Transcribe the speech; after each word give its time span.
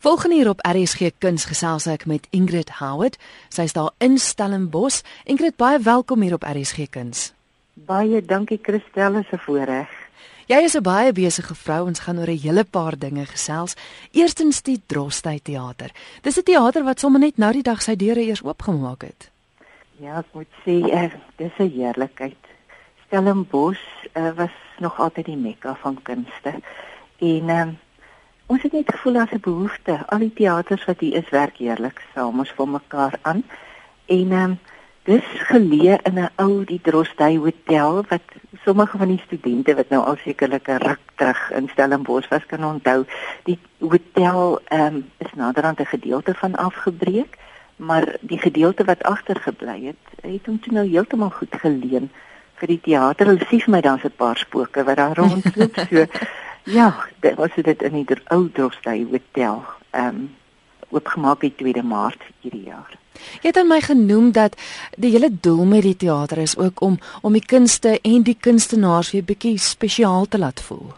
Volgende 0.00 0.36
hier 0.36 0.48
op 0.48 0.60
RSG 0.62 1.10
Kuns 1.18 1.44
gesels 1.44 1.88
ek 1.90 2.04
met 2.06 2.26
Ingrid 2.30 2.68
Howard. 2.78 3.16
Sy 3.50 3.64
is 3.66 3.72
daar 3.74 3.90
in 3.98 4.14
Stellenbosch. 4.22 5.00
Ingrid, 5.26 5.56
baie 5.58 5.80
welkom 5.82 6.22
hier 6.22 6.36
op 6.36 6.44
RSG 6.46 6.86
Kuns. 6.94 7.32
Baie 7.74 8.20
dankie 8.22 8.60
Christelle 8.62 9.24
se 9.26 9.38
voorreg. 9.42 9.90
Jy 10.46 10.60
is 10.62 10.76
'n 10.78 10.82
baie 10.82 11.12
besige 11.12 11.54
vrou. 11.54 11.86
Ons 11.86 11.98
gaan 11.98 12.18
oor 12.18 12.30
'n 12.30 12.38
hele 12.38 12.64
paar 12.64 12.98
dinge 12.98 13.26
gesels. 13.26 13.74
Eerstens 14.12 14.62
die 14.62 14.80
Drostdy 14.86 15.40
Theater. 15.42 15.90
Dis 16.22 16.38
'n 16.38 16.42
teater 16.42 16.84
wat 16.84 17.00
sommer 17.00 17.20
net 17.20 17.36
nou 17.36 17.52
die 17.52 17.62
dag 17.62 17.82
sy 17.82 17.96
deure 17.96 18.22
eers 18.22 18.44
oopgemaak 18.44 19.02
het. 19.02 19.30
Ja, 19.96 20.18
ek 20.18 20.26
moet 20.32 20.52
sê, 20.64 20.78
uh, 20.94 21.10
dis 21.36 21.58
'n 21.58 21.70
heerlikheid. 21.74 22.38
Stellenbosch 23.06 24.06
uh, 24.14 24.30
was 24.36 24.54
nog 24.78 25.00
altyd 25.00 25.24
die 25.24 25.36
mekka 25.36 25.74
van 25.74 26.02
kunste. 26.02 26.54
En 27.18 27.48
uh, 27.48 27.68
ons 28.48 28.62
het 28.62 28.72
net 28.72 28.90
gevoel 28.94 29.12
daar's 29.12 29.32
'n 29.32 29.40
behoefte. 29.40 29.94
Al 30.06 30.18
die 30.18 30.32
teaters 30.32 30.84
wat 30.84 31.00
hier 31.00 31.14
is 31.14 31.28
werk 31.30 31.56
heerlik 31.56 32.02
saam 32.14 32.38
ons 32.38 32.52
vir 32.56 32.68
mekaar 32.68 33.14
aan. 33.22 33.42
En 34.06 34.30
ehm 34.32 34.42
um, 34.42 34.58
dis 35.02 35.24
geleë 35.50 35.98
in 36.02 36.18
'n 36.18 36.30
ou 36.36 36.64
die 36.64 36.80
Drostdy 36.82 37.36
Hotel 37.36 38.04
wat 38.08 38.26
sommige 38.64 38.98
van 38.98 39.08
die 39.08 39.22
studente 39.26 39.74
wat 39.74 39.88
nou 39.88 40.04
al 40.04 40.16
sekerlik 40.16 40.68
'n 40.68 40.82
ruk 40.88 41.04
terug 41.14 41.50
in 41.50 41.68
Stellenbosch 41.68 42.28
was 42.28 42.46
kan 42.46 42.64
onthou. 42.64 43.04
Die 43.44 43.58
hotel 43.78 44.60
ehm 44.64 44.94
um, 44.94 45.10
is 45.18 45.32
naderhand 45.34 45.80
'n 45.80 45.94
gedeelte 45.94 46.34
van 46.34 46.54
afgebreek, 46.54 47.38
maar 47.76 48.16
die 48.20 48.38
gedeelte 48.38 48.84
wat 48.84 49.02
agtergebly 49.02 49.84
het, 49.84 50.04
het 50.32 50.46
hom 50.46 50.60
toe 50.60 50.72
nou 50.72 50.86
heeltemal 50.88 51.30
goed 51.30 51.54
geleen 51.54 52.10
vir 52.54 52.68
die 52.68 52.80
teater. 52.80 53.26
Hulle 53.26 53.44
sê 53.44 53.58
vir 53.64 53.70
my 53.70 53.80
daar's 53.80 54.04
'n 54.04 54.16
paar 54.16 54.36
spooke 54.36 54.84
wat 54.84 54.96
daar 54.96 55.16
rondloop 55.22 55.76
so. 55.90 56.06
Ja, 56.70 56.94
dit 57.20 57.34
was 57.34 57.50
dit 57.54 57.82
in 57.82 57.92
die 57.92 58.16
ou 58.28 58.50
Drostdy 58.52 59.06
Hotel. 59.10 59.64
Ehm 59.90 60.06
um, 60.06 60.36
oopgemaak 60.88 61.42
het 61.42 61.52
2de 61.62 61.82
Maart 61.84 62.22
hierdie 62.40 62.62
jaar. 62.62 62.98
Jy 63.40 63.48
het 63.48 63.56
aan 63.56 63.68
my 63.68 63.80
genoem 63.80 64.32
dat 64.32 64.56
die 64.96 65.10
hele 65.10 65.30
doel 65.40 65.64
met 65.64 65.82
die 65.82 65.96
teater 65.96 66.38
is 66.38 66.56
ook 66.56 66.80
om 66.80 66.98
om 67.20 67.32
die 67.32 67.44
kunste 67.44 67.98
en 68.02 68.22
die 68.22 68.36
kunstenaars 68.40 69.10
weer 69.10 69.24
bietjie 69.24 69.58
spesiaal 69.58 70.26
te 70.28 70.38
laat 70.38 70.60
voel. 70.60 70.92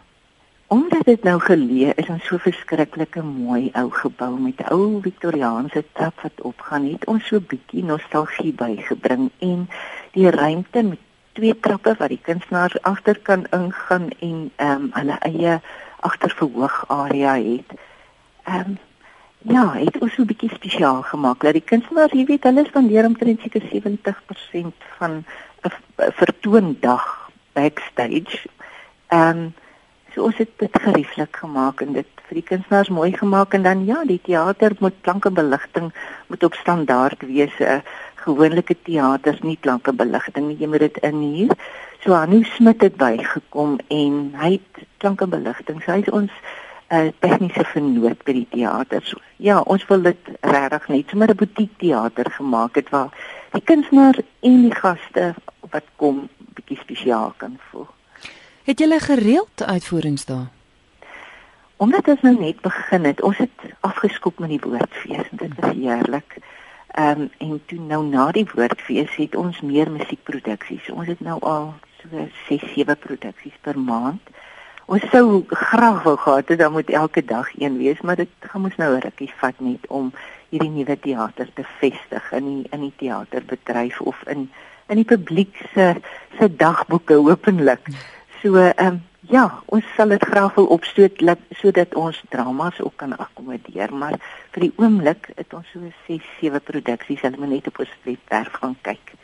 Omdat 0.67 1.05
dit 1.05 1.22
nou 1.22 1.39
geleë 1.41 1.95
is 1.95 2.08
in 2.08 2.20
so 2.23 2.34
'n 2.34 2.47
verskriklike 2.50 3.23
mooi 3.23 3.70
ou 3.73 3.91
gebou 3.91 4.39
met 4.39 4.58
'n 4.58 4.73
ou 4.73 5.00
Victoriaanse 5.02 5.84
trap 5.92 6.20
wat 6.20 6.41
opgaan, 6.41 6.91
het 6.91 7.06
ons 7.06 7.27
so 7.27 7.41
bietjie 7.41 7.84
nostalgie 7.84 8.52
bygebring 8.52 9.30
en 9.39 9.69
die 10.12 10.30
ruimte 10.30 10.83
met 10.83 10.98
twee 11.33 11.61
trappe 11.61 11.95
wat 11.98 12.09
die 12.09 12.20
kunstenaars 12.23 12.83
agter 12.83 13.19
kan 13.19 13.47
ingaan 13.50 14.11
en 14.19 14.50
ehm 14.56 14.70
um, 14.70 14.91
hulle 14.92 15.19
eie 15.19 15.61
agterverhoog 16.00 16.84
area 16.89 17.34
het. 17.34 17.75
Ehm 18.45 18.59
um, 18.67 18.78
ja, 19.42 19.73
het 19.73 19.98
ons 19.98 20.14
so 20.14 20.23
'n 20.23 20.27
bietjie 20.27 20.51
spesiaal 20.55 21.03
gemaak. 21.03 21.41
Dat 21.41 21.53
die 21.53 21.64
kunstenaars, 21.64 22.12
jy 22.12 22.25
weet, 22.25 22.45
hulle 22.45 22.64
spandeer 22.64 23.05
omtrent 23.05 23.41
seker 23.41 23.62
70% 23.62 24.75
van 24.98 25.25
'n 25.62 25.73
vertoondag 25.97 27.31
backstage. 27.53 28.48
Ehm 29.06 29.28
um, 29.28 29.55
so 30.14 30.23
ons 30.23 30.36
het 30.36 30.51
dit 30.58 30.78
gerieflik 30.83 31.36
gemaak 31.36 31.81
en 31.81 31.92
dit 31.92 32.06
vir 32.27 32.34
die 32.34 32.47
kunstenaars 32.47 32.89
mooi 32.89 33.12
gemaak 33.17 33.55
en 33.55 33.62
dan 33.62 33.84
ja, 33.86 34.05
die 34.05 34.20
teater 34.23 34.73
moet 34.78 34.95
klanke 35.01 35.31
beligting 35.31 35.92
moet 36.27 36.45
op 36.45 36.55
standaard 36.55 37.23
wees. 37.27 37.55
Uh, 37.61 37.78
gewone 38.25 38.63
teaters 38.63 39.41
nie 39.41 39.59
klanke 39.61 39.93
beligting 39.93 40.49
nie. 40.49 40.57
Jy 40.61 40.67
moet 40.67 40.87
dit 40.87 40.99
inhuur. 41.03 41.55
So 42.05 42.15
Anu 42.17 42.45
Smit 42.45 42.83
het 42.83 42.97
bygekom 42.97 43.79
en 43.89 44.33
hy 44.41 44.53
het 44.59 44.85
klanke 44.99 45.27
beligting. 45.27 45.83
So 45.83 45.93
hy 45.93 46.01
is 46.05 46.13
ons 46.13 46.33
uh, 46.91 47.09
tegniese 47.23 47.65
vernoot 47.73 48.25
by 48.25 48.35
die 48.41 48.47
teater. 48.51 49.05
So, 49.07 49.21
ja, 49.37 49.61
ons 49.61 49.87
wil 49.91 50.03
dit 50.09 50.31
regtig 50.41 50.89
net 50.89 51.13
sommer 51.13 51.31
'n 51.31 51.37
butiek 51.37 51.73
teater 51.79 52.31
gemaak 52.31 52.75
het 52.75 52.91
waar 52.91 53.11
die 53.53 53.63
kunstenaar 53.63 54.19
en 54.41 54.63
die 54.63 54.75
gaste 54.75 55.35
wat 55.71 55.85
kom 55.97 56.29
bietjie 56.55 56.79
spesiaal 56.80 57.35
kan 57.36 57.59
voel. 57.70 57.89
Het 58.64 58.80
jy 58.80 58.86
'n 58.86 59.01
gereelde 59.01 59.67
uitvoerings 59.67 60.25
daar? 60.25 60.48
Omdat 61.77 62.09
ons 62.09 62.20
nou 62.20 62.36
net 62.39 62.61
begin 62.61 63.05
het, 63.05 63.23
ons 63.23 63.39
het 63.39 63.59
afgeskop 63.80 64.39
met 64.39 64.48
die 64.48 64.61
woordfees 64.61 65.29
en 65.30 65.36
dit 65.36 65.53
was 65.57 65.75
heerlik. 65.75 66.36
Ehm 66.90 67.20
um, 67.20 67.30
en 67.39 67.62
toe 67.67 67.78
nou 67.78 68.05
na 68.05 68.30
die 68.34 68.46
woordfees 68.55 69.14
het 69.17 69.36
ons 69.36 69.61
meer 69.61 69.90
musiekproduksies. 69.90 70.90
Ons 70.90 71.06
het 71.06 71.20
nou 71.20 71.39
al 71.40 71.74
so 72.01 72.28
6, 72.48 72.64
7 72.74 72.96
produksies 72.98 73.58
per 73.61 73.78
maand. 73.78 74.33
Ons 74.90 75.05
sou 75.12 75.45
graag 75.46 76.02
wou 76.02 76.17
gehad 76.18 76.48
het 76.50 76.58
dan 76.58 76.73
moet 76.73 76.90
elke 76.90 77.23
dag 77.24 77.46
een 77.58 77.77
wees, 77.79 78.00
maar 78.00 78.17
dit 78.17 78.30
gaan 78.40 78.64
ons 78.64 78.77
nou 78.77 78.90
'n 78.96 79.05
rukkie 79.05 79.30
vat 79.36 79.61
net 79.61 79.86
om 79.86 80.12
hierdie 80.48 80.70
nuwe 80.70 80.98
teater 80.98 81.52
te 81.55 81.64
vestig 81.79 82.33
in 82.33 82.45
die 82.45 82.67
in 82.70 82.80
die 82.80 82.96
teaterbedryf 82.96 84.00
of 84.00 84.23
in 84.27 84.50
in 84.89 84.96
die 84.96 85.05
publiek 85.05 85.62
se 85.74 85.95
se 86.39 86.56
dagboeke 86.56 87.14
openlik. 87.14 87.86
So 88.42 88.56
ehm 88.56 88.86
um, 88.86 89.02
Ja, 89.30 89.45
ons 89.70 89.86
sal 89.95 90.11
dit 90.11 90.24
graag 90.27 90.57
wil 90.57 90.67
opstoot 90.74 91.20
laat 91.23 91.42
sodat 91.55 91.95
ons 91.95 92.18
dramas 92.33 92.80
ook 92.83 92.96
kan 92.98 93.13
akkommodeer, 93.14 93.92
maar 93.95 94.17
vir 94.51 94.64
die 94.67 94.73
oomblik 94.83 95.29
het 95.36 95.55
ons 95.55 95.68
so 95.70 95.92
6, 96.08 96.27
7 96.41 96.58
produksies 96.67 97.23
en 97.29 97.39
moet 97.39 97.52
net 97.52 97.68
op 97.70 97.79
ons 97.85 97.92
webwerf 98.08 98.58
gaan 98.58 98.74
kyk. 98.83 99.14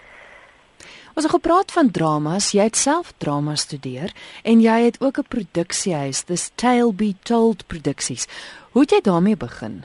Ons 1.17 1.27
het 1.27 1.33
gepraat 1.35 1.75
van 1.75 1.91
dramas, 1.91 2.53
jy 2.55 2.69
het 2.69 2.79
self 2.79 3.11
drama 3.19 3.57
studeer 3.59 4.15
en 4.47 4.63
jy 4.63 4.79
het 4.85 5.01
ook 5.03 5.19
'n 5.19 5.33
produksiehuis, 5.35 6.25
dis 6.25 6.51
Tale 6.55 6.93
Be 6.93 7.15
Told 7.23 7.67
Produksies. 7.67 8.29
Hoe 8.71 8.83
het 8.83 8.91
jy 8.91 9.01
daarmee 9.01 9.37
begin? 9.37 9.85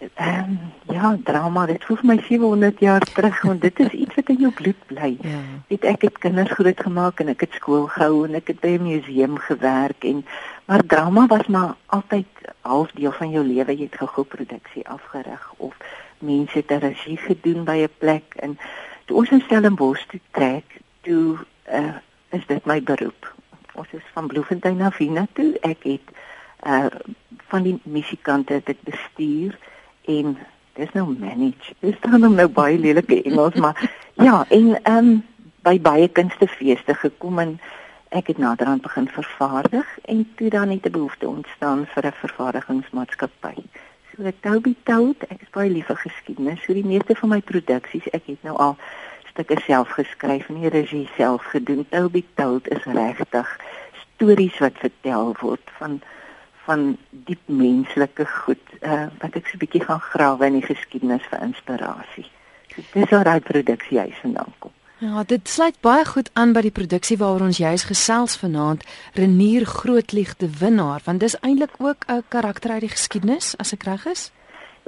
Ehm 0.00 0.38
um, 0.38 0.94
ja, 0.94 1.16
drama, 1.24 1.66
dit 1.66 1.84
voel 1.84 1.98
vir 2.00 2.06
my 2.08 2.16
700 2.24 2.78
jaar 2.80 3.04
terug 3.04 3.42
want 3.42 3.60
dit 3.60 3.80
is 3.84 3.90
iets 3.92 4.14
wat 4.16 4.30
in 4.32 4.38
jou 4.40 4.52
bloed 4.56 4.86
bly. 4.88 5.10
Ja. 5.20 5.40
Weet 5.68 5.84
ek 5.84 6.06
het 6.06 6.18
kinders 6.18 6.54
groot 6.56 6.80
gemaak 6.80 7.20
en 7.20 7.28
ek 7.28 7.44
het 7.44 7.58
skool 7.58 7.84
gehou 7.92 8.24
en 8.24 8.38
ek 8.38 8.48
het 8.48 8.62
by 8.64 8.70
'n 8.78 8.86
museum 8.86 9.36
gewerk 9.38 10.04
en 10.04 10.24
maar 10.64 10.86
drama 10.86 11.26
was 11.26 11.46
maar 11.46 11.76
altyd 11.86 12.26
half 12.60 12.90
deel 12.96 13.12
van 13.12 13.30
jou 13.30 13.44
lewe. 13.44 13.76
Jy 13.76 13.90
het 13.90 14.00
gou-gou 14.00 14.24
produksie 14.24 14.88
afgerig 14.88 15.52
of 15.56 15.76
mense 16.18 16.56
het 16.56 16.70
'n 16.70 16.80
regie 16.80 17.16
gedoen 17.16 17.64
by 17.64 17.76
'n 17.84 17.98
plek 17.98 18.34
en 18.36 18.58
toe 19.04 19.16
ons 19.16 19.30
in 19.30 19.40
Stellenbosch 19.40 20.06
toe 20.06 20.20
trek, 20.30 20.80
toe 21.00 21.36
uh, 21.72 21.96
is 22.30 22.46
dit 22.46 22.64
my 22.64 22.82
beroep. 22.82 23.34
Ons 23.74 23.88
is 23.92 24.06
van 24.12 24.26
Bloemfontein 24.26 24.76
na 24.76 24.90
Wiener 24.98 25.26
toe. 25.32 25.58
Ek 25.60 25.82
het 25.82 26.06
uh 26.66 26.86
van 27.50 27.62
die 27.62 27.80
musikante 27.82 28.60
dit 28.64 28.82
bestuur 28.82 29.58
en 30.04 30.38
dis 30.72 30.92
nou 30.92 31.16
manage. 31.18 31.74
Dis 31.80 32.00
dan 32.00 32.34
nou 32.34 32.48
baie 32.48 32.78
lelike 32.78 33.22
Engels, 33.22 33.54
maar 33.54 33.90
ja, 34.14 34.44
en 34.48 34.82
ehm 34.82 34.96
um, 34.96 35.24
by 35.62 35.76
baie 35.80 36.08
kunstefeeste 36.08 36.94
gekom 36.94 37.38
en 37.38 37.58
ek 38.16 38.26
het 38.32 38.38
naderhand 38.38 38.82
begin 38.82 39.08
vervaardig 39.12 39.98
en 40.08 40.22
toe 40.34 40.48
dan 40.50 40.68
net 40.68 40.86
'n 40.86 40.90
behoefte 40.90 41.28
ontstaan 41.28 41.86
vir 41.86 42.06
'n 42.06 42.12
vervaardigingsmaatskappy. 42.12 43.54
So 44.10 44.24
ek 44.24 44.40
Toby 44.40 44.74
Tout, 44.82 45.22
ek 45.28 45.42
is 45.42 45.50
baie 45.50 45.70
lief 45.70 45.86
vir 45.86 45.96
geskiedenis. 45.96 46.62
So 46.64 46.72
die 46.72 46.84
meeste 46.84 47.14
van 47.14 47.28
my 47.28 47.40
produksies, 47.40 48.08
ek 48.10 48.26
het 48.26 48.42
nou 48.42 48.56
al 48.56 48.76
stukke 49.30 49.60
self 49.60 49.88
geskryf 49.88 50.48
en 50.48 50.60
die 50.60 50.68
regie 50.68 51.08
self 51.16 51.44
gedoen. 51.44 51.86
Toby 51.88 52.24
Tout 52.34 52.68
is 52.68 52.84
regtig 52.84 53.60
stories 54.04 54.58
wat 54.58 54.72
vertel 54.82 55.36
word 55.40 55.70
van 55.78 56.00
van 56.66 56.96
diep 57.10 57.40
menslike 57.46 58.26
goed 58.26 58.74
uh, 58.80 59.06
wat 59.20 59.36
ek 59.36 59.46
so 59.46 59.56
'n 59.56 59.62
bietjie 59.64 59.84
gaan 59.84 60.00
grawe 60.00 60.46
in 60.46 60.60
die 60.60 60.66
geskiedenis 60.66 61.26
vir 61.30 61.42
inspirasie. 61.42 62.26
So 62.74 62.82
dis 62.92 63.10
waar 63.10 63.24
daai 63.24 63.40
produksie 63.40 63.98
huis 63.98 64.18
vandaan 64.22 64.52
kom. 64.58 64.70
Ja, 65.00 65.22
dit 65.24 65.48
sluit 65.48 65.80
baie 65.80 66.04
goed 66.04 66.28
aan 66.32 66.52
by 66.52 66.60
die 66.60 66.74
produksie 66.76 67.16
waaroor 67.16 67.46
ons 67.46 67.56
juis 67.56 67.86
gesels 67.88 68.36
vanaand, 68.36 68.84
Renier 69.16 69.64
Grootliegte 69.64 70.48
Winnaar, 70.60 71.00
want 71.04 71.20
dis 71.20 71.38
eintlik 71.40 71.72
ook 71.78 72.04
'n 72.06 72.22
karakter 72.28 72.70
uit 72.70 72.80
die 72.80 72.94
geskiedenis 72.96 73.56
as 73.56 73.72
ek 73.72 73.82
reg 73.82 74.06
is. 74.06 74.30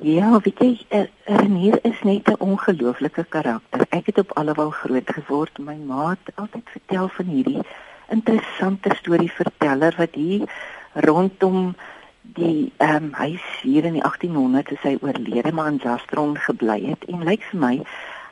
Ja, 0.03 0.41
weet 0.41 0.59
jy, 0.59 0.87
uh, 0.91 1.07
Renier 1.25 1.79
is 1.83 2.03
net 2.03 2.29
'n 2.29 2.37
ongelooflike 2.39 3.25
karakter. 3.29 3.87
Ek 3.89 4.07
het 4.07 4.19
op 4.19 4.33
Allewal 4.33 4.71
groot 4.71 5.11
geword. 5.11 5.59
My 5.59 5.77
ma 5.77 6.11
het 6.11 6.35
altyd 6.35 6.69
vertel 6.71 7.09
van 7.09 7.27
hierdie 7.27 7.61
interessante 8.09 8.95
storieverteller 8.95 9.95
wat 9.97 10.15
hier 10.15 10.45
rondom 10.95 11.75
die 12.23 12.73
ehm 12.77 13.05
um, 13.05 13.13
huis 13.13 13.45
hier 13.63 13.85
in 13.85 13.93
die 13.93 14.05
1800s 14.05 14.73
is 14.73 14.85
hy 14.87 14.97
oorlede 15.01 15.53
maar 15.53 15.73
in 15.73 15.81
Jastron 15.83 16.37
gebly 16.39 16.81
het. 16.87 17.05
En 17.09 17.25
lyk 17.25 17.43
vir 17.51 17.61
my 17.61 17.75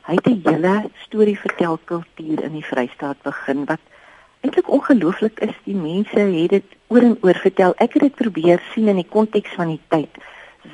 hy 0.07 0.15
het 0.15 0.27
'n 0.27 0.43
hele 0.45 0.91
storie 1.05 1.39
vertel 1.39 1.79
kultuur 1.85 2.43
in 2.43 2.53
die 2.53 2.65
Vrystaat 2.65 3.23
begin 3.23 3.65
wat 3.65 3.81
eintlik 4.41 4.69
ongelooflik 4.69 5.41
is. 5.41 5.57
Die 5.65 5.75
mense 5.75 6.19
het 6.19 6.51
dit 6.51 6.65
oor 6.87 7.03
en 7.03 7.19
oor 7.21 7.35
vertel. 7.35 7.75
Ek 7.77 7.93
het 7.93 8.03
dit 8.03 8.15
probeer 8.15 8.63
sien 8.73 8.89
in 8.89 8.97
die 8.97 9.09
konteks 9.09 9.51
van 9.55 9.69
die 9.69 9.81
tyd. 9.89 10.11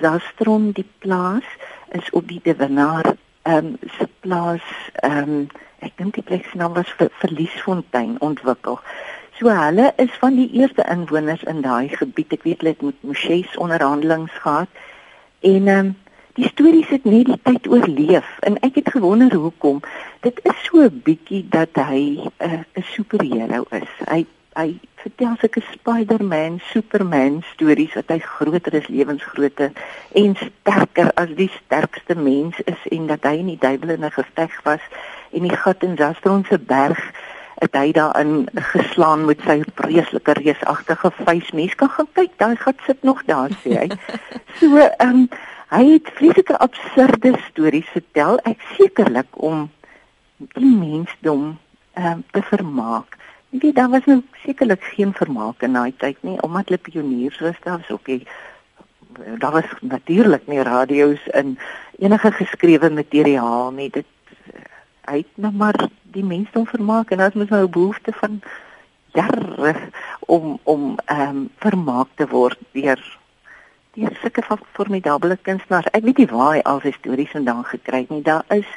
Jastron 0.00 0.70
die 0.72 0.88
plaas 0.98 1.48
is 1.92 2.10
op 2.10 2.28
die 2.28 2.40
Dewenaar 2.42 3.16
ehm 3.42 3.66
um, 3.66 3.76
se 3.98 4.08
plaas 4.20 4.66
ehm 4.94 5.22
um, 5.22 5.48
ek 5.78 5.92
dink 5.96 6.14
die 6.14 6.22
plek 6.22 6.44
se 6.44 6.56
naam 6.56 6.74
was 6.74 6.94
Verliesfontein 7.20 8.16
ontwikkel 8.20 8.80
So 9.38 9.52
hulle 9.52 9.92
is 9.96 10.12
van 10.20 10.36
die 10.36 10.48
eerste 10.56 10.84
inwoners 10.88 11.42
in 11.42 11.60
daai 11.60 11.88
gebied. 11.92 12.30
Ek 12.32 12.44
weet 12.48 12.62
hulle 12.62 12.72
het 12.72 12.82
met 12.82 13.02
Moshes 13.04 13.56
onderhandelings 13.60 14.32
gehad. 14.40 14.68
En 15.44 15.68
ehm 15.68 15.86
um, 15.86 15.94
die 16.36 16.48
stories 16.48 16.88
het 16.92 17.04
net 17.04 17.28
die 17.28 17.38
tyd 17.48 17.68
oorleef 17.68 18.26
en 18.44 18.58
ek 18.64 18.74
het 18.80 18.88
gewonder 18.92 19.32
hoekom. 19.34 19.80
Dit 20.24 20.40
is 20.44 20.56
so 20.64 20.84
'n 20.84 21.00
bietjie 21.04 21.44
dat 21.48 21.72
hy 21.72 22.28
eh, 22.36 22.52
'n 22.52 22.64
uh, 22.80 22.84
superheld 22.96 23.72
is. 23.72 23.92
Hy 24.08 24.26
hy 24.56 24.78
vertel 24.94 25.36
sulke 25.40 25.60
Spider-Man, 25.72 26.60
Superman 26.72 27.42
stories 27.52 27.94
wat 27.94 28.08
hy 28.08 28.18
groter 28.18 28.74
is, 28.74 28.88
lewensgrootte 28.88 29.70
en 30.12 30.36
sterker 30.40 31.12
as 31.14 31.28
die 31.36 31.50
sterkste 31.52 32.16
mens 32.16 32.60
is 32.64 32.82
en 32.90 33.06
dat 33.06 33.28
hy 33.28 33.36
in 33.42 33.52
die 33.52 33.60
duiwel 33.60 33.94
in 33.96 34.04
'n 34.04 34.16
geveg 34.16 34.60
was 34.64 34.84
en 35.30 35.42
die 35.42 35.56
gat 35.56 35.82
in 35.82 35.96
Zastron 35.96 36.44
se 36.48 36.58
berg 36.58 37.12
het 37.60 37.76
hy 37.76 37.92
daarin 37.96 38.46
geslaan 38.72 39.24
met 39.24 39.40
sy 39.46 39.60
vreeslike 39.74 40.32
reusagtige 40.38 41.10
vuis. 41.24 41.50
Mens 41.56 41.74
kan 41.74 41.88
gaan 41.88 42.08
kyk, 42.12 42.32
daai 42.38 42.56
gat 42.56 42.80
sit 42.86 43.02
nog 43.02 43.22
daar 43.24 43.52
sê 43.64 43.76
hy. 43.84 43.90
So 44.60 44.76
ehm 44.76 45.08
um, 45.08 45.28
Hy 45.66 45.82
het 45.90 46.10
vreeslike 46.14 46.54
absurde 46.62 47.32
stories 47.48 47.88
vertel, 47.90 48.36
ek 48.46 48.60
sekerlik 48.76 49.32
om 49.42 49.64
die 50.54 50.70
mensdom 50.70 51.56
ehm 51.98 52.20
uh, 52.20 52.26
te 52.30 52.42
vermaak. 52.46 53.16
Ek 53.50 53.64
weet 53.64 53.74
daar 53.74 53.90
was 53.90 54.06
nou 54.06 54.20
sekerlik 54.44 54.84
geen 54.94 55.10
vermaak 55.16 55.64
in 55.66 55.74
daai 55.74 55.90
tyd 55.98 56.20
nie, 56.22 56.36
omdat 56.46 56.70
hulle 56.70 56.78
pioniers 56.78 57.40
was, 57.42 57.58
daar 57.64 57.80
was 57.82 57.90
ook 57.90 58.06
nie 58.06 58.22
daar 59.42 59.52
was 59.52 59.72
natuurlik 59.80 60.46
nie 60.46 60.62
radio's 60.62 61.26
in 61.26 61.58
enige 61.98 62.30
geskrewe 62.32 62.90
materiaal 62.90 63.72
nie. 63.72 63.90
Dit 63.90 64.06
uit 65.04 65.26
nou 65.34 65.52
maar 65.52 65.88
die 66.16 66.24
mensdom 66.24 66.66
vermaak 66.66 67.12
en 67.14 67.20
as 67.20 67.36
mens 67.38 67.52
nou 67.52 67.62
'n 67.64 67.76
behoefte 67.78 68.12
van 68.22 68.40
jare 69.18 69.74
om 70.26 70.58
om 70.62 70.98
ehm 71.04 71.28
um, 71.28 71.48
vermaak 71.64 72.08
te 72.14 72.26
word 72.28 72.58
deur 72.72 73.00
deur 73.96 74.16
sulke 74.20 74.42
van 74.42 74.60
formidable 74.72 75.38
kunstenaars. 75.48 75.90
Ek 75.96 76.04
weet 76.04 76.18
nie 76.22 76.32
waar 76.32 76.54
hy 76.56 76.62
al 76.62 76.80
sy 76.84 76.92
stories 76.92 77.32
vandaan 77.32 77.64
gekry 77.64 78.00
het 78.04 78.10
nie. 78.12 78.22
Daar 78.22 78.44
is 78.48 78.68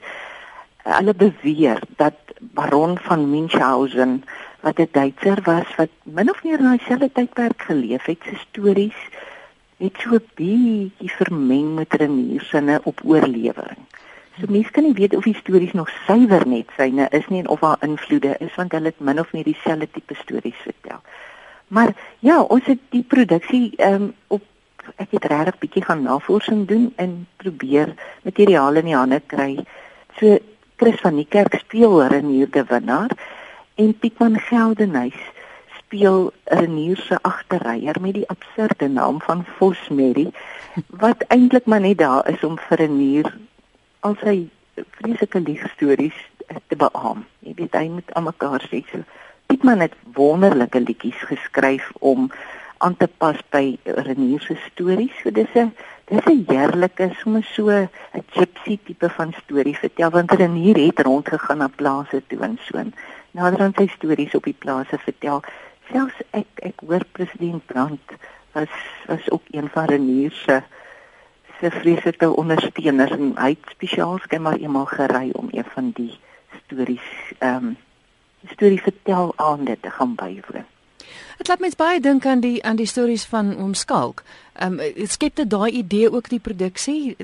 hulle 0.83 1.13
beweer 1.13 1.81
dat 1.97 2.15
Baron 2.39 2.97
van 3.07 3.29
Münchhausen 3.29 4.23
wat 4.63 4.79
'n 4.79 4.89
Duitser 4.91 5.39
was 5.43 5.75
wat 5.75 5.91
min 6.03 6.29
of 6.29 6.43
meer 6.43 6.59
in 6.59 6.77
dieselfde 6.77 7.11
tydperk 7.11 7.61
geleef 7.61 8.05
het, 8.05 8.23
sy 8.23 8.35
stories 8.35 8.99
het 9.77 9.95
so 9.97 10.15
'n 10.15 10.27
bietjie 10.35 11.11
vermeng 11.11 11.75
met 11.75 11.93
reniersinne 11.93 12.79
op 12.83 13.01
oorlewering. 13.03 13.83
So 14.39 14.47
mense 14.47 14.71
kan 14.71 14.85
nie 14.87 14.95
weet 14.95 15.15
of 15.15 15.25
die 15.27 15.35
stories 15.35 15.73
nog 15.75 15.89
suiwer 16.05 16.45
net 16.47 16.69
syne 16.77 17.09
is 17.11 17.25
nie 17.27 17.41
en 17.41 17.49
of 17.51 17.59
haar 17.65 17.81
invloede 17.83 18.35
is 18.39 18.55
want 18.55 18.71
hulle 18.71 18.93
het 18.93 18.99
min 18.99 19.19
of 19.19 19.33
meer 19.35 19.43
dieselfde 19.43 19.89
tipe 19.91 20.15
stories 20.15 20.61
vertel. 20.63 21.01
Maar 21.67 21.91
ja, 22.19 22.41
ons 22.41 22.65
het 22.65 22.79
die 22.95 23.03
produksie 23.03 23.73
ehm 23.75 23.93
um, 24.03 24.13
op 24.27 24.45
ek 24.95 25.11
het 25.11 25.25
regtig 25.29 25.57
bietjie 25.59 25.83
gaan 25.85 26.05
navorsing 26.07 26.63
doen 26.67 26.93
en 26.95 27.27
probeer 27.37 27.91
materiaal 28.23 28.79
in 28.79 28.87
die 28.87 28.95
hande 28.95 29.19
kry. 29.25 29.65
So 30.19 30.39
Chris 30.79 31.03
van 31.03 31.19
die 31.19 31.27
kerk 31.27 31.59
speel 31.59 31.99
Renier 32.07 32.49
de 32.49 32.63
Winnaar 32.63 33.11
en 33.75 33.91
Pietman 33.99 34.39
Geldenhuys 34.39 35.19
speel 35.77 36.31
Renier 36.45 36.97
se 36.97 37.19
agterryer 37.21 37.99
met 38.01 38.13
die 38.13 38.27
absurde 38.29 38.87
naam 38.87 39.19
van 39.21 39.43
Vosmerry 39.57 40.29
wat 41.03 41.27
eintlik 41.27 41.65
maar 41.65 41.83
net 41.83 41.97
daar 41.97 42.29
is 42.31 42.43
om 42.43 42.55
vir 42.69 42.77
Renier 42.85 43.33
al 44.05 44.15
sy 44.23 44.37
vreeslike 44.99 45.39
liefstories 45.43 46.17
te 46.71 46.77
beam. 46.79 47.25
Jy 47.45 47.53
weet 47.57 47.75
hy 47.77 47.87
moet 47.91 48.13
almekaar 48.17 48.63
sê 48.69 48.83
so. 48.91 49.03
Pietman 49.49 49.83
het 49.83 49.95
wonderlike 50.15 50.79
liedjies 50.79 51.19
geskryf 51.31 51.89
om 51.99 52.29
aan 52.79 52.95
te 52.95 53.09
pas 53.21 53.39
by 53.51 53.77
Renier 53.83 54.41
se 54.45 54.55
stories. 54.69 55.15
So 55.21 55.31
dis 55.31 55.53
'n 55.55 55.73
dis 56.07 56.25
'n 56.25 56.45
heerlike 56.47 57.09
sommer 57.21 57.43
so 57.43 57.69
'n 57.69 57.89
gypsy 58.37 58.79
tipe 58.85 59.09
van 59.09 59.33
storie 59.43 59.77
vertel 59.77 60.09
want 60.09 60.31
Renier 60.31 60.77
het 60.85 60.99
rondgegaan 60.99 61.57
na 61.57 61.67
plase 61.67 62.23
toe 62.27 62.39
en 62.43 62.57
so. 62.61 62.83
Nader 63.31 63.59
aan 63.59 63.73
sy 63.77 63.87
stories 63.87 64.35
op 64.35 64.43
die 64.43 64.59
plase 64.59 64.97
vertel. 64.97 65.43
Selfs 65.91 66.19
ek 66.31 66.47
ek 66.55 66.79
hoor 66.87 67.05
president 67.11 67.65
Brandt 67.65 68.11
was 68.53 68.69
was 69.07 69.29
ook 69.29 69.43
een 69.51 69.69
van 69.69 69.85
Renier 69.85 70.31
se 70.31 70.63
se 71.59 71.71
vreeslike 71.71 72.35
ondersteuners 72.35 73.11
en 73.11 73.31
hy 73.35 73.49
het 73.49 73.71
spesiaal 73.75 74.17
skemar 74.23 74.57
eendag 74.57 74.95
gery 74.95 75.29
om 75.33 75.47
een 75.51 75.67
van 75.75 75.91
die 75.95 76.17
stories 76.63 77.07
ehm 77.37 77.55
um, 77.55 77.77
storie 78.47 78.81
vertel 78.81 79.33
aan 79.35 79.65
dit 79.65 79.81
te 79.81 79.89
gaan 79.89 80.15
bywoon. 80.15 80.63
Dit 81.37 81.47
laat 81.47 81.59
mens 81.59 81.75
baie 81.75 81.99
dink 81.99 82.25
aan 82.25 82.39
die 82.39 82.63
aan 82.63 82.75
die 82.75 82.87
stories 82.87 83.25
van 83.25 83.57
oom 83.57 83.73
Skalk. 83.73 84.23
Ehm 84.53 84.79
um, 84.79 85.07
skep 85.07 85.35
dit 85.35 85.49
daai 85.49 85.71
idee 85.71 86.11
ook 86.11 86.29
die 86.29 86.39
produksie? 86.39 87.15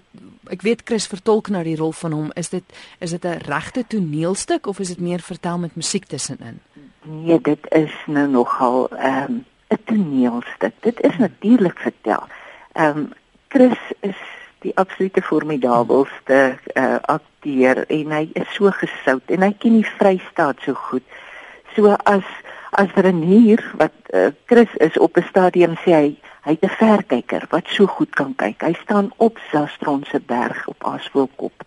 Ek 0.47 0.61
weet 0.61 0.81
Chris 0.85 1.07
vertolk 1.07 1.49
na 1.49 1.63
die 1.63 1.75
rol 1.75 1.91
van 1.91 2.11
hom. 2.11 2.31
Is 2.35 2.49
dit 2.49 2.63
is 2.99 3.11
dit 3.11 3.25
'n 3.25 3.43
regte 3.47 3.83
toneelstuk 3.87 4.67
of 4.67 4.79
is 4.79 4.87
dit 4.87 4.99
meer 4.99 5.19
vertel 5.19 5.57
met 5.57 5.75
musiek 5.75 6.05
tussenin? 6.05 6.59
Nee, 7.03 7.41
dit 7.41 7.71
is 7.71 7.93
nou 8.05 8.27
nogal 8.27 8.89
ehm 8.89 9.31
um, 9.31 9.45
'n 9.67 9.83
toneelstuk. 9.85 10.73
Dit 10.79 11.01
is 11.01 11.17
natuurlik 11.17 11.79
vertel. 11.79 12.23
Ehm 12.71 12.97
um, 12.97 13.13
Chris 13.55 13.77
is 13.99 14.15
die 14.65 14.73
absolute 14.75 15.21
formidabelste 15.21 16.57
uh, 16.75 16.95
akteur 17.07 17.85
en 17.87 18.11
hy 18.11 18.25
is 18.35 18.49
so 18.51 18.67
gesout 18.75 19.31
en 19.31 19.45
hy 19.45 19.53
ken 19.55 19.77
die 19.77 19.91
Vrystaat 19.95 20.59
so 20.65 20.75
goed. 20.89 21.05
So 21.71 21.93
as 22.03 22.27
as 22.75 22.91
Renier 22.99 23.63
wat 23.79 23.95
uh, 24.11 24.33
Chris 24.51 24.73
is 24.83 24.97
op 24.99 25.15
'n 25.15 25.23
stadium 25.29 25.77
sê 25.85 25.93
hy 25.95 26.09
hy 26.43 26.57
het 26.57 26.67
'n 26.67 26.75
verkyker 26.81 27.47
wat 27.55 27.71
so 27.71 27.87
goed 27.87 28.11
kan 28.19 28.35
kyk. 28.35 28.59
Hy 28.59 28.75
staan 28.83 29.07
op 29.23 29.39
Zastron 29.51 30.03
se 30.03 30.19
berg 30.19 30.67
op 30.67 30.83
Asvoelkop 30.83 31.63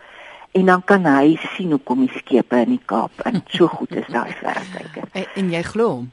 en 0.53 0.67
dan 0.67 0.85
kan 0.85 1.05
hy 1.07 1.37
sien 1.55 1.71
hoe 1.71 1.81
kom 1.85 2.05
die 2.07 2.19
skepe 2.19 2.63
in 2.65 2.77
die 2.77 2.85
Kaap 2.85 3.21
en 3.29 3.43
so 3.53 3.67
goed 3.67 3.93
is 3.97 4.07
daai 4.13 4.33
verkyker. 4.41 5.09
En, 5.19 5.27
en 5.35 5.51
jy 5.51 5.63
glo 5.63 5.89
hom. 5.89 6.11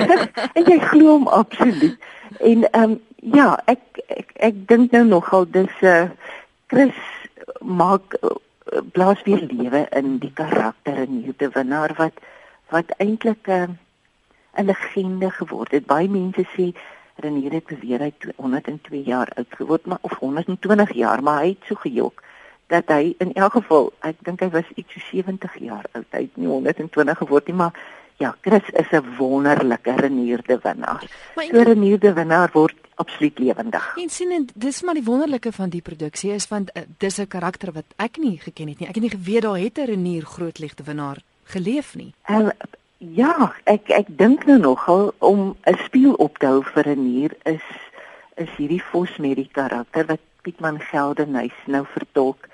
en 0.58 0.64
jy 0.68 0.78
glo 0.88 1.16
hom 1.16 1.28
absoluut. 1.28 1.98
En 2.40 2.64
ehm 2.70 2.94
um, 2.94 3.00
ja, 3.34 3.54
ek 3.70 4.02
ek 4.12 4.32
ek 4.50 4.64
dink 4.68 4.92
nou 4.92 5.04
nogal 5.08 5.46
dis 5.50 5.76
'n 5.80 5.86
uh, 5.86 6.10
Chris 6.66 6.98
maak 7.60 8.16
uh, 8.20 8.36
blaas 8.92 9.22
weer 9.24 9.40
lewe 9.48 9.86
in 9.96 10.18
die 10.18 10.32
karakter 10.32 10.98
en 11.06 11.22
hierde 11.24 11.48
winnaar 11.54 11.94
wat 11.96 12.20
wat 12.70 12.92
eintlik 12.98 13.48
'n 13.48 13.78
uh, 14.52 14.60
'n 14.60 14.66
legende 14.66 15.30
geword 15.30 15.70
het. 15.72 15.86
Baie 15.86 16.08
mense 16.08 16.44
sê 16.56 16.74
Renier 17.16 17.52
het 17.52 17.66
beweer 17.66 18.00
hy 18.00 18.12
102 18.36 19.02
jaar 19.06 19.30
oud 19.36 19.52
geword, 19.54 19.86
maar 19.86 19.98
of 20.00 20.18
120 20.18 20.92
jaar, 20.92 21.22
maar 21.22 21.40
hy 21.40 21.48
het 21.48 21.66
so 21.68 21.74
gejok 21.74 22.22
dat 22.66 22.88
hy 22.88 23.14
in 23.18 23.32
elk 23.32 23.52
geval, 23.52 23.92
ek 24.00 24.22
dink 24.26 24.40
hy 24.40 24.48
was 24.54 24.70
iets 24.74 24.92
so 24.92 25.00
70 25.10 25.58
jaar 25.60 25.84
oud. 25.92 26.06
Hy 26.10 26.24
het 26.26 26.36
nie 26.36 26.48
120 26.48 27.18
geword 27.18 27.46
nie, 27.46 27.56
maar 27.56 27.72
ja, 28.22 28.34
Chris 28.40 28.70
is 28.72 28.90
'n 28.92 29.16
wonderlike 29.18 29.94
Renierde 29.96 30.58
winnaar. 30.62 31.04
So 31.34 31.62
Renierde 31.62 32.12
winnaar 32.12 32.50
word 32.52 32.74
absoluut 32.94 33.38
lewendig. 33.38 33.96
En 33.96 34.08
sien 34.08 34.30
en 34.30 34.48
dis 34.54 34.82
maar 34.82 34.94
die 34.94 35.04
wonderlike 35.04 35.52
van 35.52 35.68
die 35.68 35.82
produksie 35.82 36.32
is 36.32 36.48
want 36.48 36.70
uh, 36.76 36.82
dis 36.98 37.18
'n 37.18 37.26
karakter 37.26 37.72
wat 37.72 37.84
ek 37.96 38.16
nie 38.16 38.38
geken 38.38 38.68
het 38.68 38.78
nie. 38.78 38.88
Ek 38.88 38.94
het 38.94 39.02
nie 39.02 39.18
geweet 39.18 39.42
daar 39.42 39.58
het 39.58 39.78
'n 39.78 39.84
Renier 39.84 40.22
grootliefde 40.22 40.82
winnaar 40.82 41.18
geleef 41.44 41.94
nie. 41.94 42.14
Uh, 42.30 42.48
Ja, 43.12 43.52
ek 43.68 43.90
ek 43.92 44.06
dink 44.16 44.46
nou 44.48 44.58
nogal 44.58 45.12
om 45.18 45.56
'n 45.66 45.76
spieël 45.84 46.14
op 46.14 46.38
te 46.38 46.46
hou 46.46 46.62
vir 46.62 46.88
'n 46.88 47.02
nier 47.04 47.36
is 47.42 47.66
is 48.36 48.48
hierdie 48.56 48.82
Vosmerrie 48.82 49.48
karakter 49.52 50.06
wat 50.06 50.20
Pietman 50.42 50.80
Geldenhuys 50.80 51.58
nou 51.66 51.84
vertolk. 51.86 52.48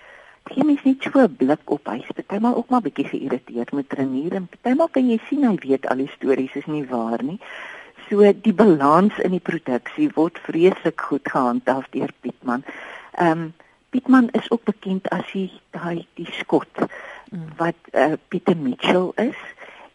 Gee 0.50 0.64
mens 0.66 0.82
net 0.82 1.02
so 1.02 1.20
'n 1.22 1.36
blik 1.36 1.70
op 1.70 1.86
hy. 1.86 2.00
Partymal 2.14 2.56
ook 2.56 2.68
maar 2.68 2.82
bietjie 2.82 3.06
geïrriteerd 3.06 3.72
met 3.72 3.92
Renier 3.92 4.34
en 4.34 4.48
partymal 4.50 4.88
kan 4.88 5.10
jy 5.10 5.18
sien 5.28 5.44
hy 5.46 5.54
weet 5.62 5.86
al 5.86 6.02
die 6.02 6.10
stories 6.16 6.54
is 6.58 6.66
nie 6.66 6.86
waar 6.86 7.22
nie. 7.22 7.38
So 8.08 8.32
die 8.32 8.52
balans 8.52 9.18
in 9.18 9.30
die 9.30 9.46
produksie 9.50 10.10
word 10.14 10.38
vreeslik 10.38 11.00
goed 11.00 11.30
gehandhaaf 11.30 11.86
deur 11.90 12.10
Pietman. 12.20 12.64
Ehm 13.14 13.30
um, 13.30 13.52
Pietman 13.90 14.28
is 14.38 14.50
ook 14.50 14.64
bekend 14.64 15.08
as 15.10 15.30
hy 15.32 15.50
daai 15.74 16.06
die 16.14 16.28
skot 16.32 16.82
mm. 17.30 17.46
wat 17.56 17.78
uh, 17.92 18.12
Pieter 18.28 18.56
Mitchell 18.56 19.10
is 19.16 19.40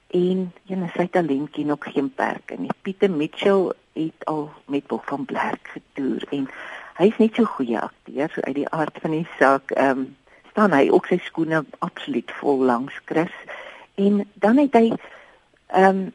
en 0.08 0.52
en 0.68 0.90
sy 0.96 1.08
talent 1.12 1.52
ken 1.52 1.72
ook 1.72 1.88
geen 1.92 2.10
perke 2.14 2.56
nie. 2.60 2.72
Pieter 2.82 3.12
Mitchell 3.12 3.72
het 3.94 4.26
al 4.26 4.52
met 4.68 4.88
Bob 4.88 5.08
van 5.08 5.26
Blerk 5.26 5.72
getoer 5.76 6.28
en 6.30 6.50
hy's 7.00 7.18
net 7.20 7.36
so 7.36 7.44
goeie 7.44 7.80
akteur 7.80 8.32
so 8.32 8.44
uit 8.44 8.56
die 8.56 8.70
aard 8.70 9.00
van 9.02 9.20
die 9.20 9.28
saak. 9.40 9.72
Ehm 9.72 10.00
um, 10.00 10.14
staan 10.56 10.72
hy 10.72 10.86
ook 10.88 11.10
sy 11.12 11.18
skoene 11.20 11.66
absoluut 11.84 12.32
vol 12.40 12.62
langs 12.64 12.96
Chris 13.12 13.34
en 14.00 14.22
dan 14.40 14.62
het 14.62 14.78
hy 14.80 14.86
ehm 15.68 15.90
um, 15.90 16.14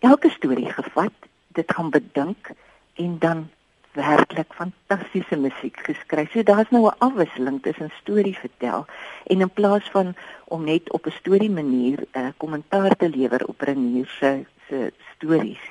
elke 0.00 0.30
storie 0.32 0.70
gevat, 0.72 1.12
dit 1.54 1.72
gaan 1.76 1.90
bedink 1.92 2.50
en 2.96 3.18
dan 3.22 3.44
werklik 3.92 4.54
fantastiese 4.56 5.36
musiek 5.36 5.76
geskryf. 5.84 6.32
So 6.32 6.42
daar's 6.42 6.70
nou 6.70 6.88
'n 6.88 6.98
afwisseling 6.98 7.62
tussen 7.62 7.92
storie 8.00 8.38
vertel 8.38 8.86
en 9.26 9.40
in 9.40 9.50
plaas 9.50 9.90
van 9.90 10.14
om 10.44 10.64
net 10.64 10.90
op 10.92 11.06
'n 11.06 11.18
storie 11.20 11.50
manier 11.50 11.98
'n 12.00 12.18
uh, 12.18 12.28
kommentaar 12.36 12.96
te 12.96 13.08
lewer 13.08 13.46
op 13.46 13.60
Renier 13.60 14.08
se 14.18 14.44
se 14.68 14.92
stories 15.14 15.62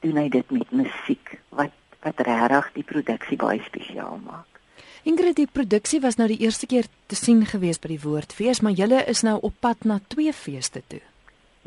doen 0.00 0.16
hy 0.16 0.28
dit 0.28 0.50
met 0.50 0.70
musiek 0.70 1.38
wat 1.48 1.74
wat 2.02 2.20
regtig 2.20 2.72
die 2.72 2.84
produksie 2.84 3.36
baie 3.36 3.62
spesiaal 3.62 4.18
maak. 4.24 4.55
Ingrid, 5.06 5.36
die 5.38 5.46
produksie 5.46 6.00
was 6.02 6.16
nou 6.18 6.26
die 6.26 6.40
eerste 6.42 6.66
keer 6.66 6.88
te 7.06 7.14
sien 7.14 7.44
gewees 7.46 7.78
by 7.78 7.92
die 7.92 8.00
Woordfees, 8.02 8.58
maar 8.58 8.74
julle 8.74 9.04
is 9.06 9.20
nou 9.22 9.36
op 9.46 9.54
pad 9.62 9.84
na 9.86 10.00
twee 10.10 10.32
feeste 10.34 10.80
toe. 10.90 10.98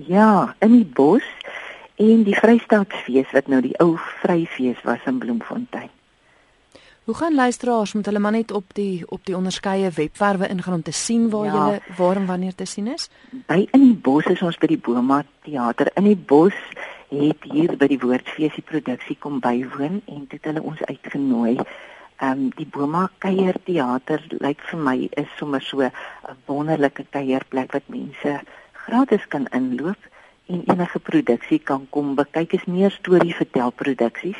Ja, 0.09 0.55
in 0.59 0.73
die 0.73 0.89
bos 0.97 1.23
en 2.03 2.25
die 2.27 2.35
Vrystaatsfees 2.35 3.31
wat 3.31 3.47
nou 3.47 3.61
die 3.63 3.77
ou 3.79 3.93
Vryfees 4.19 4.81
was 4.83 5.07
in 5.07 5.21
Bloemfontein. 5.23 5.87
Hoe 7.07 7.15
gaan 7.15 7.35
luisteraars 7.35 7.93
met 7.95 8.05
hulle 8.05 8.19
maar 8.19 8.35
net 8.35 8.51
op 8.51 8.73
die 8.75 9.05
op 9.07 9.23
die 9.25 9.37
onderskeie 9.37 9.89
webwerwe 9.95 10.49
ingaan 10.51 10.73
om 10.73 10.83
te 10.83 10.91
sien 10.91 11.29
waar 11.29 11.45
ja. 11.45 11.61
jy 11.69 11.95
waar 11.97 12.19
en 12.19 12.25
wanneer 12.25 12.55
te 12.55 12.67
sien 12.67 12.91
is? 12.91 13.07
By 13.47 13.63
in 13.71 13.85
die 13.85 14.01
bos 14.09 14.27
is 14.27 14.43
ons 14.43 14.59
by 14.59 14.67
die 14.67 14.77
Boma 14.77 15.21
teater. 15.47 15.89
In 15.95 16.11
die 16.11 16.19
bos 16.19 16.59
het 17.09 17.47
hier 17.53 17.71
by 17.79 17.87
die 17.87 18.01
Woordfees 18.03 18.59
die 18.59 18.67
produksie 18.67 19.15
kom 19.19 19.39
bywoon 19.39 20.01
en 20.05 20.27
dit 20.27 20.51
hulle 20.51 20.61
ons 20.61 20.83
uitgenooi. 20.91 21.55
Ehm 22.19 22.31
um, 22.31 22.49
die 22.55 22.67
Boma 22.67 23.05
kuier 23.23 23.55
teater 23.63 24.23
lyk 24.43 24.63
vir 24.69 24.79
my 24.85 24.97
is 25.21 25.29
sommer 25.37 25.61
so 25.61 25.79
'n 25.81 25.91
wonderlike 26.47 27.05
kuierplek 27.15 27.71
wat 27.71 27.87
mense 27.87 28.41
gratis 28.73 29.27
kan 29.27 29.47
inloop 29.59 30.01
en 30.47 30.63
enige 30.65 30.99
produksie 30.99 31.59
kan 31.59 31.87
kom 31.89 32.15
bekyk 32.15 32.53
is 32.53 32.65
meer 32.65 32.91
storie 32.91 33.35
vertel 33.35 33.71
produksies 33.71 34.35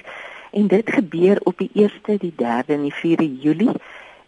en 0.51 0.67
dit 0.67 0.91
gebeur 0.91 1.39
op 1.43 1.57
die 1.57 1.71
1ste, 1.73 2.17
die 2.17 2.33
3de 2.35 2.73
en 2.73 2.83
die 2.89 2.97
4de 3.01 3.29
Julie 3.45 3.75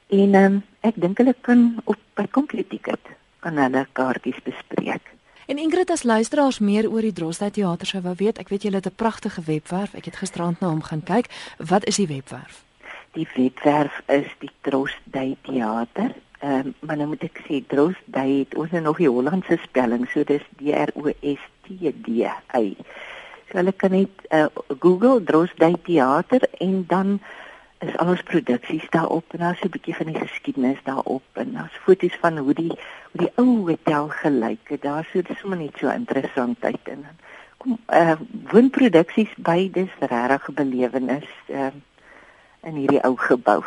en 0.07 0.35
um, 0.35 0.63
ek 0.81 0.95
dink 0.95 1.17
hulle 1.17 1.35
kan 1.41 1.81
op 1.83 1.99
by 2.15 2.27
Computicket 2.31 3.03
kan 3.39 3.57
hulle 3.57 3.87
kaartjies 3.91 4.39
bespreek. 4.47 5.03
En 5.51 5.57
Ingrid 5.57 5.89
as 5.91 6.03
luisteraars 6.03 6.59
meer 6.59 6.87
oor 6.87 7.01
die 7.01 7.13
Drostad 7.13 7.53
Theater 7.53 7.87
sou 7.87 8.01
wou 8.01 8.15
weet, 8.15 8.39
ek 8.39 8.49
weet 8.49 8.63
julle 8.63 8.79
het 8.79 8.87
'n 8.87 8.95
pragtige 8.95 9.41
webwerf. 9.41 9.93
Ek 9.93 10.05
het 10.05 10.15
gisterand 10.15 10.59
na 10.59 10.67
hom 10.67 10.83
gaan 10.83 11.03
kyk. 11.03 11.27
Wat 11.57 11.85
is 11.85 11.95
die 11.95 12.07
webwerf? 12.07 12.70
Die 13.13 13.27
webwerf 13.35 14.01
is 14.07 14.27
die 14.39 14.51
Drostad 14.61 15.37
Theater 15.43 16.15
Ehm 16.41 16.67
um, 16.67 16.73
maar 16.79 16.97
nou 16.97 17.07
moet 17.07 17.21
ek 17.27 17.39
sê 17.45 17.59
Dros 17.69 17.97
Day 18.09 18.39
het 18.39 18.55
ons 18.57 18.71
nog 18.73 18.97
die 18.97 19.09
Hollandse 19.09 19.59
spelling, 19.61 20.07
so 20.09 20.23
dis 20.25 20.45
D 20.57 20.71
R 20.73 20.89
O 20.97 21.11
S 21.21 21.43
T 21.67 21.91
D 22.01 22.15
Y. 22.57 22.63
So 23.49 23.59
hulle 23.59 23.73
kan 23.77 23.93
net 23.93 24.23
uh, 24.33 24.47
Google 24.79 25.21
Dros 25.27 25.53
Day 25.61 25.75
Theater 25.85 26.47
en 26.65 26.79
dan 26.89 27.19
is 27.85 27.93
al 28.01 28.09
ons 28.15 28.23
produksies 28.31 28.87
daarop 28.95 29.37
en 29.37 29.45
daar's 29.45 29.61
'n 29.61 29.69
bietjie 29.75 29.95
van 29.99 30.09
die 30.09 30.17
geskiedenis 30.17 30.81
daarop 30.89 31.43
en 31.43 31.53
daar's 31.59 31.77
foto's 31.85 32.17
van 32.25 32.37
hoe 32.37 32.57
die 32.57 32.73
hoe 33.11 33.21
die 33.21 33.31
ou 33.35 33.69
hotel 33.69 34.09
gelyk 34.09 34.73
het. 34.73 34.81
Daar 34.81 35.05
sou 35.11 35.21
dit 35.23 35.37
sommer 35.37 35.61
net 35.61 35.77
so 35.77 35.93
interessant 35.93 36.65
uit 36.65 36.85
en 36.95 37.05
kom 37.57 37.77
eh 37.85 38.09
uh, 38.09 38.17
woonproduksies 38.49 39.37
by 39.37 39.69
dis 39.71 39.93
regtig 39.99 40.49
'n 40.49 40.53
belewenis 40.53 41.29
ehm 41.45 41.69
uh, 41.69 41.90
in 42.63 42.75
hierdie 42.75 43.03
ou 43.07 43.15
gebou. 43.17 43.63